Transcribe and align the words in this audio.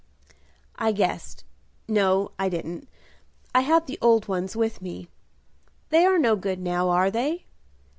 "I 0.77 0.93
guessed, 0.93 1.43
no, 1.87 2.31
I 2.39 2.49
didn't, 2.49 2.89
I 3.53 3.61
had 3.61 3.85
the 3.85 3.99
old 4.01 4.27
ones 4.27 4.55
with 4.55 4.81
me; 4.81 5.09
they 5.89 6.07
are 6.07 6.17
no 6.17 6.35
good 6.35 6.59
now, 6.59 6.89
are 6.89 7.11
they?" 7.11 7.45